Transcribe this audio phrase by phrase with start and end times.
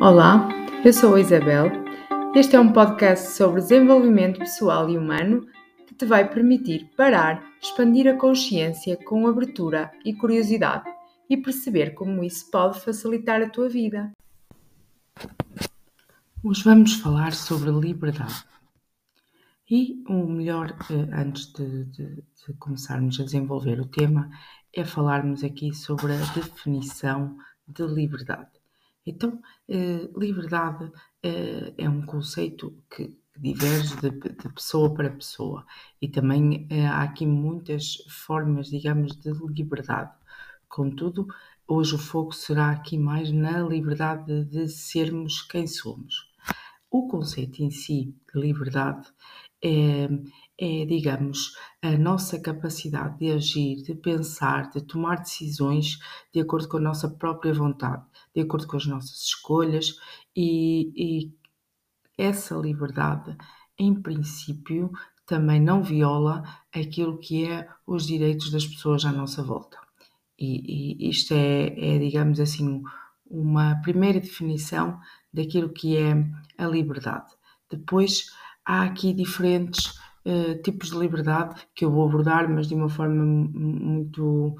[0.00, 0.48] Olá,
[0.84, 1.70] eu sou a Isabel.
[2.34, 5.46] Este é um podcast sobre desenvolvimento pessoal e humano
[5.86, 10.90] que te vai permitir parar, expandir a consciência com abertura e curiosidade
[11.30, 14.12] e perceber como isso pode facilitar a tua vida.
[16.42, 18.44] Hoje vamos falar sobre liberdade.
[19.70, 24.28] E o melhor, eh, antes de, de, de começarmos a desenvolver o tema,
[24.72, 27.36] é falarmos aqui sobre a definição
[27.66, 28.53] de liberdade.
[29.06, 30.90] Então, eh, liberdade
[31.22, 35.66] eh, é um conceito que diverge de, de, pessoa para pessoa
[36.00, 40.12] e também eh, há aqui muitas formas, digamos, de liberdade.
[40.68, 41.26] Contudo,
[41.68, 46.32] hoje o foco será aqui mais na liberdade de sermos quem somos.
[46.90, 49.08] O conceito em si de liberdade
[49.62, 50.08] é,
[50.58, 55.98] é, digamos, a nossa capacidade de agir, de pensar, de tomar decisões
[56.32, 59.98] de acordo com a nossa própria vontade, de acordo com as nossas escolhas
[60.36, 61.32] e, e
[62.18, 63.36] essa liberdade,
[63.78, 64.90] em princípio,
[65.26, 66.42] também não viola
[66.74, 69.78] aquilo que é os direitos das pessoas à nossa volta.
[70.38, 72.82] E, e isto é, é, digamos assim,
[73.26, 75.00] uma primeira definição
[75.32, 76.12] daquilo que é
[76.58, 77.32] a liberdade.
[77.70, 78.26] Depois
[78.64, 83.24] há aqui diferentes uh, tipos de liberdade que eu vou abordar, mas de uma forma
[83.24, 84.56] muito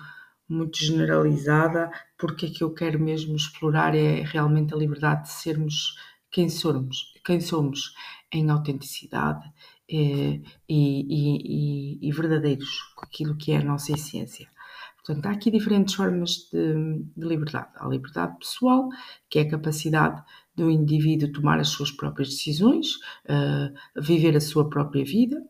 [0.49, 5.97] muito generalizada, porque que eu quero mesmo explorar é realmente a liberdade de sermos
[6.31, 7.95] quem somos, quem somos
[8.33, 9.45] em autenticidade
[9.91, 14.49] é, e, e, e, verdadeiros com aquilo que é a nossa essência.
[14.97, 17.69] Portanto, há aqui diferentes formas de, de, liberdade.
[17.77, 18.89] Há a liberdade pessoal,
[19.29, 20.23] que é a capacidade
[20.57, 22.95] do indivíduo tomar as suas próprias decisões,
[23.27, 25.45] uh, viver a sua própria vida,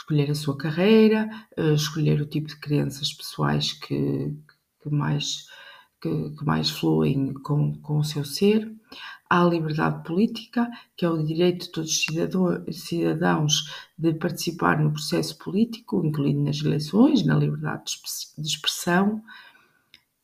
[0.00, 4.34] escolher a sua carreira, uh, escolher o tipo de crenças pessoais que,
[4.82, 5.46] que mais,
[6.00, 8.70] que, que, mais fluem com, com o seu ser.
[9.28, 12.04] Há a liberdade política, que é o direito de todos
[12.66, 17.92] os cidadãos de participar no processo político, incluindo nas eleições, na liberdade
[18.36, 19.22] de expressão.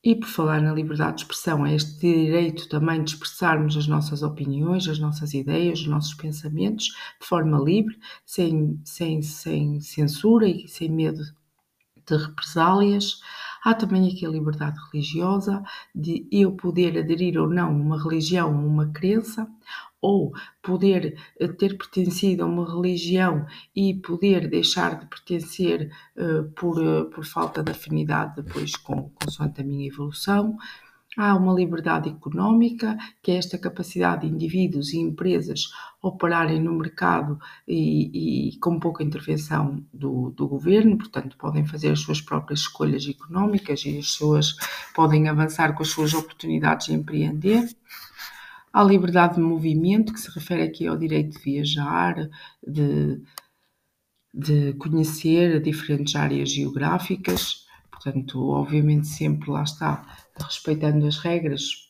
[0.06, 4.22] E por falar na liberdade de expressão, é este direito também de expressarmos as nossas
[4.22, 6.84] opiniões, as nossas ideias, os nossos pensamentos
[7.20, 11.24] de forma livre, sem, sem, sem censura e sem medo
[12.06, 13.20] de represálias.
[13.64, 15.60] Há também aqui a liberdade religiosa,
[15.92, 19.48] de eu poder aderir ou não a uma religião, a uma crença,
[20.06, 23.44] ou poder eh, ter pertencido a uma religião
[23.74, 29.60] e poder deixar de pertencer uh, por, uh, por falta de afinidade depois com, consoante
[29.60, 30.56] a minha evolução.
[31.18, 35.70] Há uma liberdade económica, que é esta capacidade de indivíduos e empresas
[36.02, 42.00] operarem no mercado e, e com pouca intervenção do, do, governo, portanto, podem fazer as
[42.00, 44.56] suas próprias escolhas económicas e as suas,
[44.94, 47.66] podem avançar com as suas oportunidades de empreender.
[48.76, 52.28] Há liberdade de movimento, que se refere aqui ao direito de viajar,
[52.62, 53.22] de,
[54.34, 60.04] de conhecer diferentes áreas geográficas, portanto, obviamente, sempre lá está
[60.38, 61.88] respeitando as regras,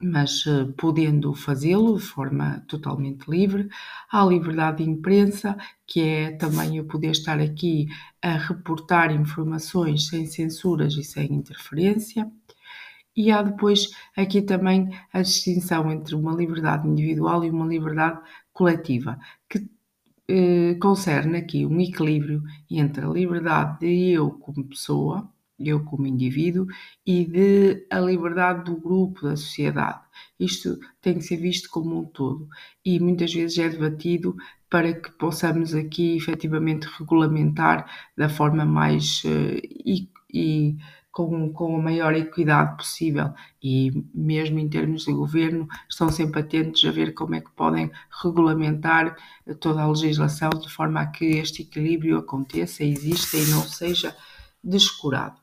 [0.00, 3.68] mas uh, podendo fazê-lo de forma totalmente livre.
[4.10, 5.54] Há liberdade de imprensa,
[5.86, 7.88] que é também eu poder estar aqui
[8.22, 12.26] a reportar informações sem censuras e sem interferência.
[13.16, 18.20] E há depois aqui também a distinção entre uma liberdade individual e uma liberdade
[18.52, 19.68] coletiva, que
[20.28, 26.66] eh, concerne aqui um equilíbrio entre a liberdade de eu como pessoa, eu como indivíduo,
[27.06, 30.00] e de a liberdade do grupo, da sociedade.
[30.38, 32.48] Isto tem que ser visto como um todo
[32.84, 34.36] e muitas vezes é debatido
[34.70, 40.76] para que possamos aqui efetivamente regulamentar da forma mais uh, e, e
[41.14, 43.32] com, com a maior equidade possível
[43.62, 47.88] e mesmo em termos de governo estão sempre atentos a ver como é que podem
[48.20, 49.16] regulamentar
[49.60, 54.14] toda a legislação de forma a que este equilíbrio aconteça, exista e não seja
[54.62, 55.40] descurado.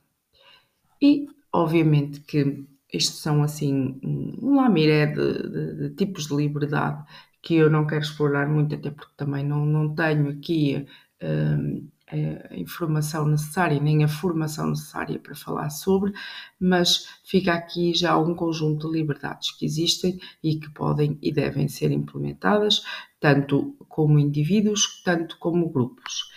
[1.01, 7.01] E obviamente que estes são assim um lamiré de, de, de tipos de liberdade
[7.41, 10.85] que eu não quero explorar muito, até porque também não, não tenho aqui
[11.23, 16.13] hum, a informação necessária, nem a formação necessária para falar sobre,
[16.59, 21.67] mas fica aqui já um conjunto de liberdades que existem e que podem e devem
[21.67, 22.83] ser implementadas,
[23.19, 26.29] tanto como indivíduos, tanto como grupos.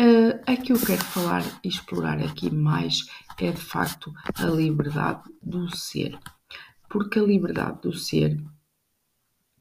[0.00, 3.06] Uh, a que eu quero falar e explorar aqui mais
[3.38, 6.18] é de facto a liberdade do ser,
[6.88, 8.38] porque a liberdade do ser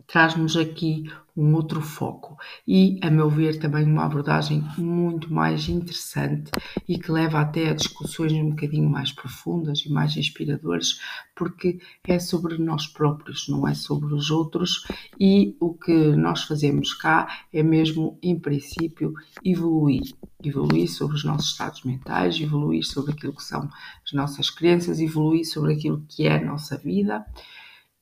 [0.10, 1.04] traz-nos aqui
[1.38, 2.36] um outro foco
[2.68, 6.52] e, a meu ver, também uma abordagem muito mais interessante
[6.88, 11.00] e que leva até a discussões um bocadinho mais profundas e mais inspiradoras,
[11.36, 14.84] porque é sobre nós próprios, não é sobre os outros
[15.18, 19.14] e o que nós fazemos cá é mesmo, em princípio,
[19.46, 20.14] evoluir.
[20.44, 23.70] Evoluir sobre os nossos estados mentais, evoluir sobre aquilo que são
[24.04, 27.26] as nossas crenças, evoluir sobre aquilo que é a nossa vida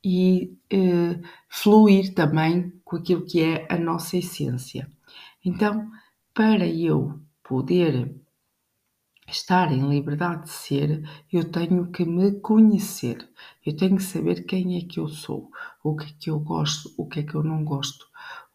[0.04, 4.88] e eh, fluir também com aquilo que é a nossa essência.
[5.44, 5.90] Então,
[6.34, 8.14] para eu poder
[9.30, 11.02] estar em liberdade de ser,
[11.32, 13.28] eu tenho que me conhecer,
[13.64, 15.50] eu tenho que saber quem é que eu sou,
[15.82, 18.06] o que é que eu gosto, o que é que eu não gosto,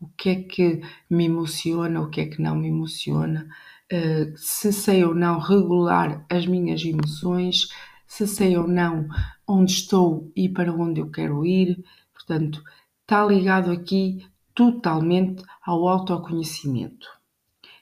[0.02, 3.48] o que é que me emociona, o que é que não me emociona,
[3.92, 7.70] uh, se sei ou não regular as minhas emoções,
[8.14, 9.08] se sei ou não
[9.48, 11.84] onde estou e para onde eu quero ir.
[12.14, 12.64] Portanto,
[13.02, 14.24] está ligado aqui
[14.54, 17.08] totalmente ao autoconhecimento.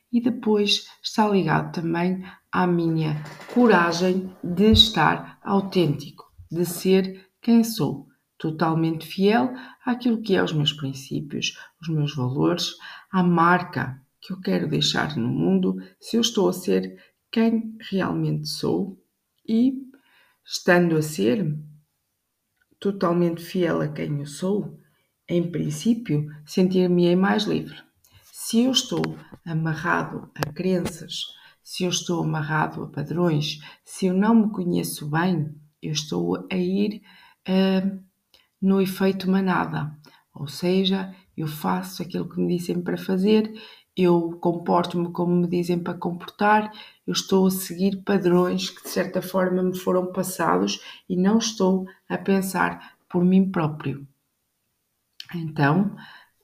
[0.10, 3.22] E depois está ligado também à minha
[3.54, 8.07] coragem de estar autêntico, de ser quem sou,
[8.38, 9.54] totalmente fiel
[9.86, 12.75] àquilo que é os meus princípios, os meus valores,
[13.12, 16.98] à marca que eu quero deixar no mundo, se eu estou a ser
[17.30, 18.98] quem realmente sou
[19.45, 19.91] e
[20.53, 21.57] Estando a ser
[22.77, 24.77] totalmente fiel a quem eu sou,
[25.25, 27.77] em princípio, sentir-me-ei mais livre.
[28.33, 29.01] Se eu estou
[29.45, 31.27] amarrado a crenças,
[31.63, 36.57] se eu estou amarrado a padrões, se eu não me conheço bem, eu estou a
[36.57, 37.01] ir
[37.48, 38.03] uh,
[38.62, 39.98] no efeito manada.
[40.36, 43.53] Ou seja, eu faço aquilo que me dizem para fazer
[43.95, 46.71] eu comporto-me como me dizem para comportar,
[47.12, 50.80] eu estou a seguir padrões que de certa forma me foram passados
[51.10, 54.08] e não estou a pensar por mim próprio.
[55.36, 55.94] Então,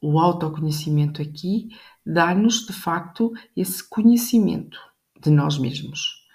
[0.01, 1.69] o autoconhecimento aqui
[2.05, 4.77] dá-nos de facto esse conhecimento
[5.21, 6.25] de nós mesmos.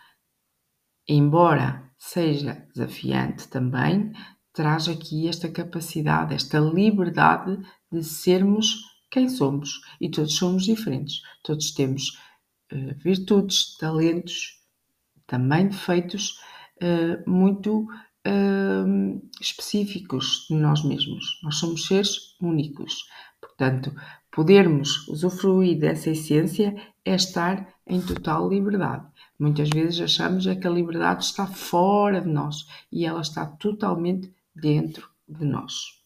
[1.07, 4.13] Embora seja desafiante também,
[4.51, 7.59] traz aqui esta capacidade, esta liberdade
[7.93, 11.21] de sermos quem somos e todos somos diferentes.
[11.43, 12.19] Todos temos
[12.97, 14.61] virtudes, talentos,
[15.27, 16.39] também defeitos
[16.83, 17.83] uh, muito
[18.27, 21.41] uh, específicos de nós mesmos.
[21.43, 23.07] Nós somos seres únicos.
[23.41, 23.95] Portanto,
[24.31, 26.75] podermos usufruir dessa essência
[27.05, 29.07] é estar em total liberdade.
[29.39, 34.33] Muitas vezes achamos é que a liberdade está fora de nós e ela está totalmente
[34.55, 36.01] dentro de nós.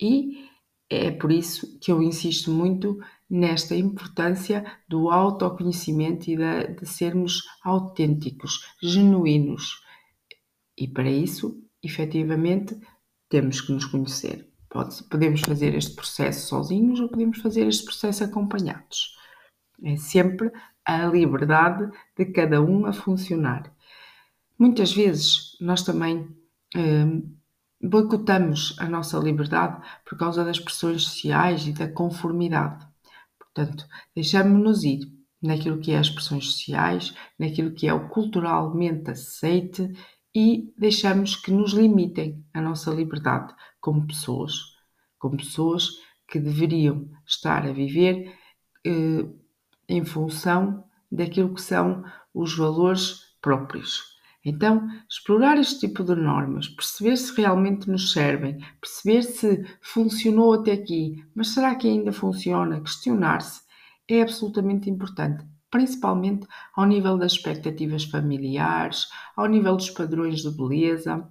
[0.00, 0.48] E
[0.90, 2.98] é por isso que eu insisto muito
[3.28, 9.82] nesta importância do autoconhecimento e de, de sermos autênticos, genuínos.
[10.76, 12.78] E para isso, efetivamente,
[13.28, 14.48] temos que nos conhecer.
[14.70, 19.16] Pode, podemos fazer este processo sozinhos ou podemos fazer este processo acompanhados.
[19.82, 20.50] É sempre
[20.84, 23.72] a liberdade de cada um a funcionar.
[24.58, 26.28] Muitas vezes nós também
[26.74, 27.37] hum,
[27.80, 32.86] boicotamos a nossa liberdade por causa das pressões sociais e da conformidade.
[33.38, 35.00] Portanto, deixamos-nos ir
[35.40, 39.92] naquilo que é as pressões sociais, naquilo que é o culturalmente aceite
[40.34, 44.54] e deixamos que nos limitem a nossa liberdade como pessoas,
[45.18, 45.88] como pessoas
[46.26, 48.34] que deveriam estar a viver
[48.84, 49.26] eh,
[49.88, 52.04] em função daquilo que são
[52.34, 54.17] os valores próprios.
[54.48, 60.72] Então, explorar este tipo de normas, perceber se realmente nos servem, perceber se funcionou até
[60.72, 62.80] aqui, mas será que ainda funciona?
[62.80, 63.60] Questionar-se
[64.08, 71.28] é absolutamente importante, principalmente ao nível das expectativas familiares, ao nível dos padrões de beleza,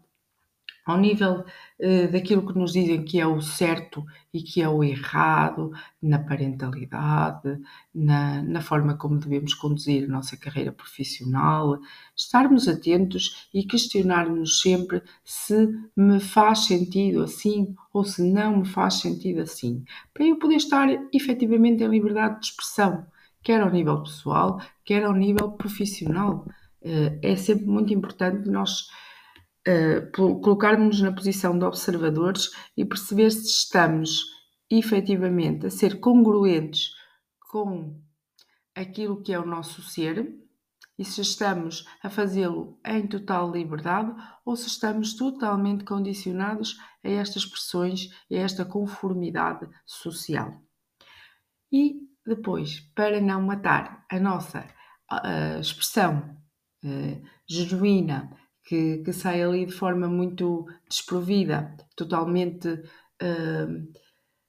[0.88, 1.44] ao nível
[1.80, 6.18] uh, daquilo que nos dizem que é o certo e que é o errado, na
[6.18, 7.60] parentalidade,
[7.94, 11.78] na, na forma como devemos conduzir a nossa carreira profissional,
[12.16, 18.96] estarmos atentos e questionarmos sempre se me faz sentido assim ou se não me faz
[18.96, 23.06] sentido assim, para eu poder estar efetivamente em liberdade de expressão,
[23.44, 26.46] quer ao nível pessoal, quer ao nível profissional.
[26.82, 28.88] Uh, é sempre muito importante nós
[29.68, 34.24] uh, colocarmos-nos na posição de observadores e perceber se estamos
[34.70, 36.92] efetivamente a ser congruentes
[37.52, 38.00] com
[38.76, 40.36] aquilo que é o nosso ser
[40.98, 47.46] e se estamos a fazê-lo em total liberdade ou se estamos totalmente condicionados a estas
[47.46, 50.62] pressões e a esta conformidade social.
[51.72, 54.68] E depois, para não matar a nossa
[55.12, 56.38] uh, expressão
[56.84, 58.36] uh, genuína
[58.68, 63.94] que, que sai ali de forma muito desprovida, totalmente uh,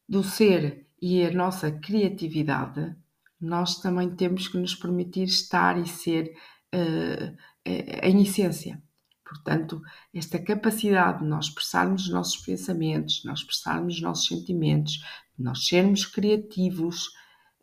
[0.09, 2.97] do ser e a nossa criatividade,
[3.41, 6.35] nós também temos que nos permitir estar e ser
[6.75, 8.83] uh, em essência.
[9.25, 9.81] Portanto,
[10.13, 15.01] esta capacidade de nós expressarmos os nossos pensamentos, nós expressarmos os nossos sentimentos,
[15.39, 17.07] nós sermos criativos,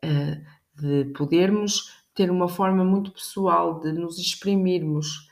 [0.05, 5.24] uh, de podermos ter uma forma muito pessoal de nos exprimirmos,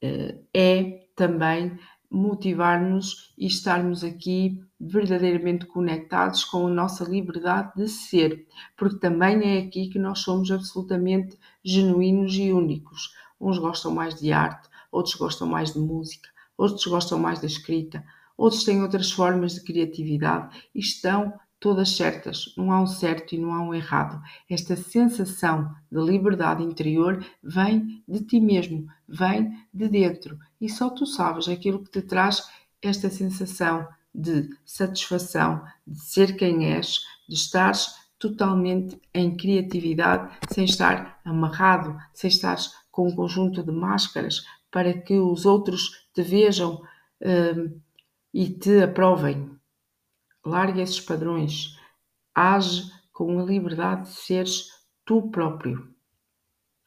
[0.00, 1.78] é também
[2.10, 9.58] motivar-nos e estarmos aqui verdadeiramente conectados com a nossa liberdade de ser, porque também é
[9.58, 13.12] aqui que nós somos absolutamente genuínos e únicos.
[13.40, 18.04] Uns gostam mais de arte, outros gostam mais de música, outros gostam mais da escrita,
[18.36, 23.38] outros têm outras formas de criatividade e estão todas certas, não há um certo e
[23.38, 24.22] não há um errado.
[24.48, 31.06] Esta sensação de liberdade interior vem de ti mesmo, vem de dentro e só tu
[31.06, 32.48] sabes aquilo que te traz
[32.80, 41.20] esta sensação de satisfação, de ser quem és, de estares totalmente em criatividade, sem estar
[41.24, 42.56] amarrado, sem estar
[42.90, 46.82] com um conjunto de máscaras para que os outros te vejam
[47.22, 47.80] hum,
[48.34, 49.57] e te aprovem.
[50.48, 51.76] Larga esses padrões.
[52.34, 54.68] Age com a liberdade de seres
[55.04, 55.94] tu próprio.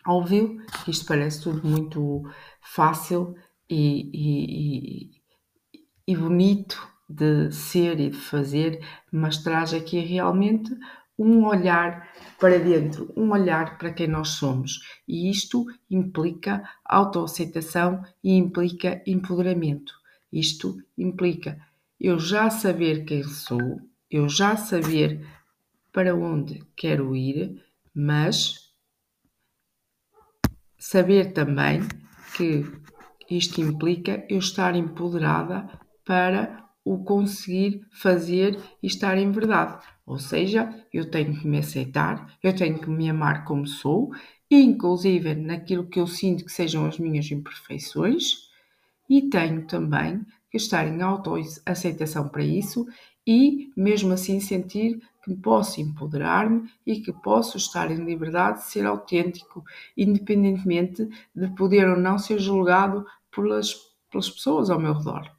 [0.06, 2.24] Óbvio que isto parece tudo muito
[2.62, 3.36] fácil
[3.70, 5.12] e, e,
[6.08, 10.76] e, e bonito de ser e de fazer, mas traz aqui realmente
[11.20, 14.80] um olhar para dentro, um olhar para quem nós somos.
[15.08, 19.94] E isto implica autoaceitação e implica empoderamento.
[20.32, 21.60] Isto implica
[22.04, 23.80] eu já saber quem sou,
[24.10, 25.24] eu já saber
[25.94, 28.74] para onde quero ir, mas
[30.80, 31.82] saber também
[32.36, 32.66] que
[33.30, 35.70] isto implica eu estar empoderada
[36.04, 39.86] para o conseguir fazer e estar em verdade.
[40.04, 44.10] Ou seja, eu tenho que me aceitar, eu tenho que me amar como sou,
[44.50, 48.50] inclusive naquilo que eu sinto que sejam as minhas imperfeições,
[49.08, 52.86] e tenho também que estar em autoaceitação para isso
[53.26, 58.86] e, mesmo assim, sentir que posso empoderar-me e que posso estar em liberdade de ser
[58.86, 59.64] autêntico,
[59.96, 63.76] independentemente de poder ou não ser julgado pelas,
[64.10, 65.32] pelas pessoas ao meu redor.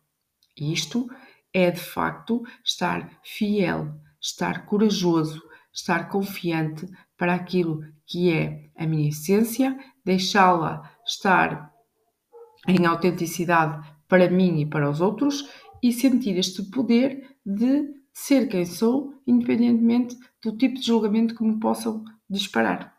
[0.56, 1.10] Isto
[1.52, 5.42] é, de facto, estar fiel, estar corajoso,
[5.72, 11.72] estar confiante para aquilo que é a minha essência, deixá-la estar
[12.68, 15.48] em autenticidade para mim e para os outros
[15.82, 21.58] e sentir este poder de ser quem sou, independentemente do tipo de julgamento que me
[21.58, 22.94] possam disparar.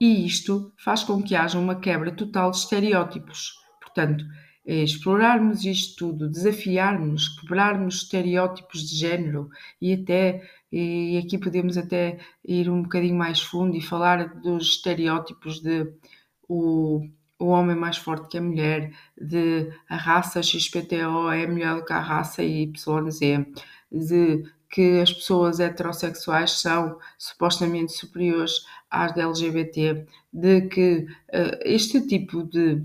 [0.00, 3.56] E isto faz com que haja uma quebra total de estereótipos.
[3.78, 4.24] Portanto,
[4.66, 9.50] é explorarmos isto tudo, desafiarmos, quebrarmos estereótipos de género
[9.82, 10.42] e até,
[10.72, 15.92] e aqui podemos até ir um bocadinho mais fundo e falar dos estereótipos de
[16.48, 17.06] o
[17.38, 21.92] o homem mais forte que a mulher, de a raça XPTO é melhor do que
[21.92, 23.20] a raça YZ,
[23.90, 32.06] de que as pessoas heterossexuais são supostamente superiores às da LGBT, de que uh, este
[32.06, 32.82] tipo de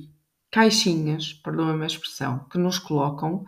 [0.52, 3.46] caixinhas, perdoa-me a expressão, que nos colocam,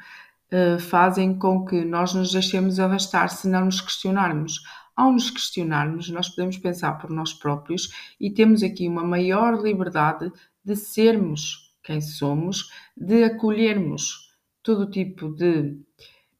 [0.51, 4.61] uh, fazem com que nós nos deixemos arrastar se não nos questionarmos.
[4.95, 10.31] Ao nos questionarmos, nós podemos pensar por nós próprios e temos aqui uma maior liberdade
[10.63, 15.77] de sermos quem somos, de acolhermos todo tipo de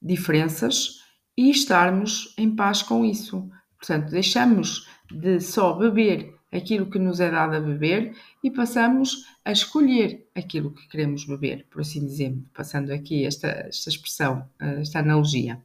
[0.00, 1.02] diferenças
[1.36, 3.48] e estarmos em paz com isso.
[3.76, 9.52] Portanto, deixamos de só beber aquilo que nos é dado a beber e passamos a
[9.52, 15.60] escolher aquilo que queremos beber, por assim dizer, passando aqui esta, esta expressão, esta analogia.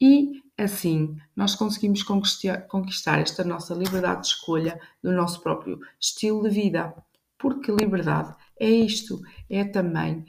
[0.00, 6.42] E assim nós conseguimos conquistar, conquistar esta nossa liberdade de escolha do nosso próprio estilo
[6.42, 6.94] de vida.
[7.46, 10.24] Porque liberdade é isto, é também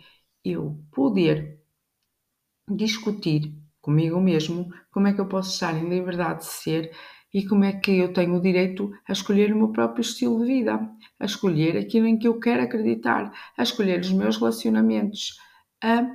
[0.46, 1.60] eu poder
[2.70, 6.96] discutir comigo mesmo como é que eu posso estar em liberdade de ser
[7.34, 10.46] e como é que eu tenho o direito a escolher o meu próprio estilo de
[10.46, 10.80] vida,
[11.20, 15.40] a escolher aquilo em que eu quero acreditar, a escolher os meus relacionamentos,
[15.84, 16.06] a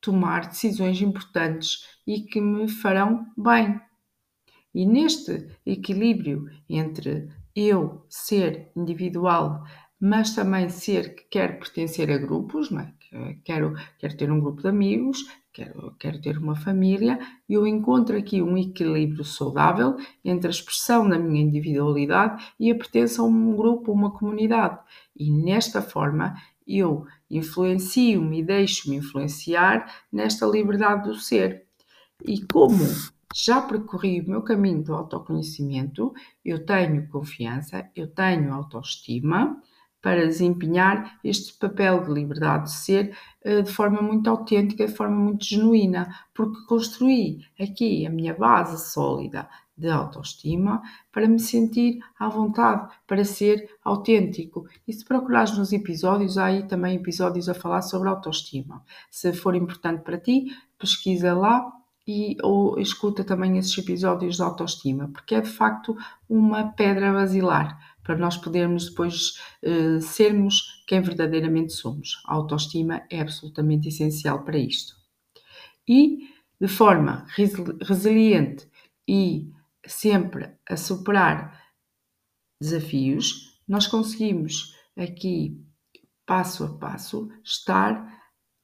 [0.00, 3.80] tomar decisões importantes e que me farão bem.
[4.72, 9.64] E neste equilíbrio entre eu ser individual,
[10.04, 12.92] mas também ser que quer pertencer a grupos, não é?
[13.44, 18.18] quero, quero ter um grupo de amigos, quero, quero ter uma família, e eu encontro
[18.18, 23.54] aqui um equilíbrio saudável entre a expressão da minha individualidade e a pertença a um
[23.54, 24.76] grupo, uma comunidade.
[25.16, 26.34] E nesta forma
[26.66, 31.64] eu influencio-me e deixo-me influenciar nesta liberdade do ser.
[32.24, 32.84] E como
[33.32, 36.12] já percorri o meu caminho do autoconhecimento,
[36.44, 39.62] eu tenho confiança, eu tenho autoestima
[40.02, 45.16] para desempenhar este papel de liberdade de ser eh, de forma muito autêntica, de forma
[45.16, 52.28] muito genuína, porque construí aqui a minha base sólida de autoestima para me sentir à
[52.28, 54.66] vontade, para ser autêntico.
[54.86, 58.84] E se procurares nos episódios, há aí também episódios a falar sobre autoestima.
[59.10, 60.46] Se for importante para ti,
[60.78, 61.72] pesquisa lá
[62.06, 65.96] e ou escuta também esses episódios de autoestima, porque é de facto
[66.28, 72.22] uma pedra basilar para nós podermos depois uh, sermos quem verdadeiramente somos.
[72.26, 74.94] A autoestima é absolutamente essencial para isto.
[75.88, 76.28] E
[76.60, 77.26] de forma
[77.80, 78.68] resiliente
[79.08, 79.50] e
[79.84, 81.60] sempre a superar
[82.60, 85.60] desafios, nós conseguimos aqui,
[86.24, 88.22] passo a passo, estar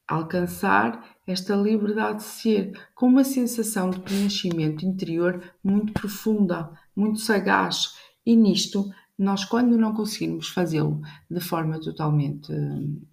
[0.08, 7.18] a alcançar esta liberdade de ser, com uma sensação de preenchimento interior muito profunda, muito
[7.18, 7.96] sagaz.
[8.24, 13.06] E nisto, nós, quando não conseguirmos fazê-lo de forma totalmente uh,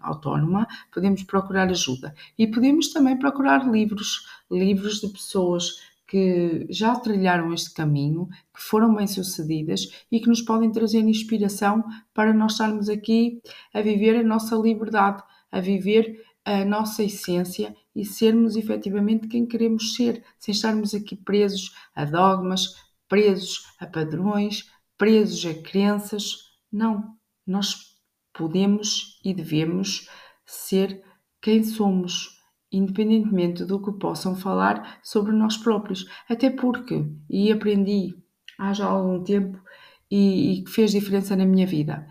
[0.00, 2.14] autónoma, podemos procurar ajuda.
[2.38, 8.94] E podemos também procurar livros, livros de pessoas que já trilharam este caminho, que foram
[8.94, 11.82] bem-sucedidas e que nos podem trazer inspiração
[12.12, 13.40] para nós estarmos aqui
[13.72, 19.94] a viver a nossa liberdade, a viver a nossa essência e sermos efetivamente quem queremos
[19.94, 22.76] ser, sem estarmos aqui presos a dogmas,
[23.08, 24.70] presos a padrões,
[25.02, 26.36] presos a crenças.
[26.70, 27.96] Não, nós
[28.32, 30.08] podemos e devemos
[30.46, 31.02] ser
[31.40, 32.40] quem somos
[32.70, 36.06] independentemente do que possam falar sobre nós próprios.
[36.28, 38.14] Até porque, e aprendi
[38.56, 39.60] há já algum tempo
[40.08, 42.06] e, que fez diferença na minha vida,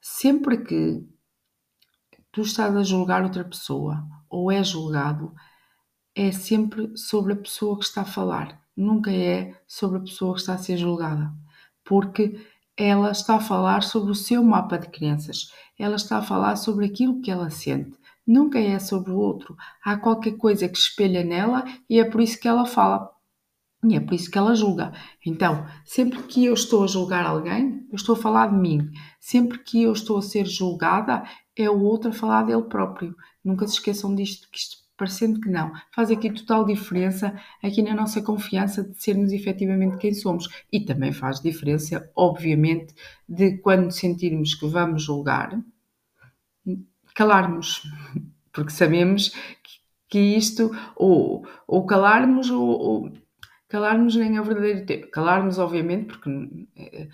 [0.00, 1.04] sempre que
[2.30, 5.34] tu estás a julgar outra pessoa ou é julgado,
[6.14, 10.40] é sempre sobre a pessoa que está a falar, nunca é sobre a pessoa que
[10.42, 11.34] está a ser julgada,
[11.86, 12.38] porque
[12.76, 16.84] ela está a falar sobre o seu mapa de crenças, ela está a falar sobre
[16.84, 19.56] aquilo que ela sente, nunca é sobre o outro.
[19.82, 23.10] Há qualquer coisa que espelha nela e é por isso que ela fala.
[23.84, 24.92] E é por isso que ela julga.
[25.24, 28.90] Então, sempre que eu estou a julgar alguém, eu estou a falar de mim.
[29.20, 31.22] Sempre que eu estou a ser julgada,
[31.54, 33.14] é o outro a falar dele próprio.
[33.44, 37.94] Nunca se esqueçam disto, que isto, parecendo que não, faz aqui total diferença aqui na
[37.94, 40.48] nossa confiança de sermos efetivamente quem somos.
[40.72, 42.94] E também faz diferença, obviamente,
[43.28, 45.58] de quando sentirmos que vamos julgar,
[47.14, 47.82] calarmos,
[48.52, 49.32] porque sabemos
[50.08, 53.12] que, isto, ou, ou calarmos, ou, ou
[53.68, 55.10] calarmos nem é o verdadeiro tempo.
[55.10, 56.30] Calarmos, obviamente, porque
[56.76, 57.08] eh,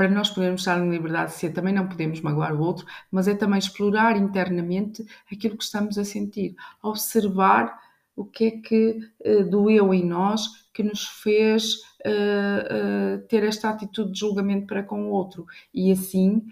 [0.00, 3.28] para nós podermos estar em liberdade de ser, também não podemos magoar o outro, mas
[3.28, 7.78] é também explorar internamente aquilo que estamos a sentir, observar
[8.16, 11.74] o que é que uh, doeu em nós que nos fez
[12.06, 16.46] uh, uh, ter esta atitude de julgamento para com o outro e assim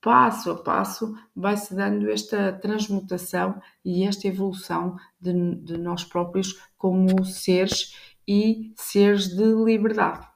[0.00, 7.22] passo a passo vai-se dando esta transmutação e esta evolução de, de nós próprios como
[7.22, 7.94] seres
[8.26, 10.26] e seres de liberdade.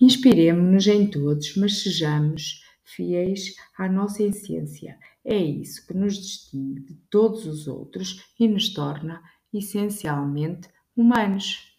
[0.00, 4.98] Inspiremos-nos em todos, mas sejamos fiéis à nossa essência.
[5.24, 11.70] É isso que nos distingue de todos os outros e nos torna essencialmente humanos.